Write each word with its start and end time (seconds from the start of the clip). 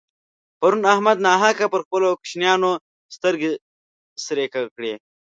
پرون 0.59 0.83
احمد 0.93 1.17
ناحقه 1.27 1.65
پر 1.73 1.81
خپلو 1.85 2.07
کوشنيانو 2.21 2.71
سترګې 3.15 3.51
سرې 4.25 4.45
کړې. 4.53 4.93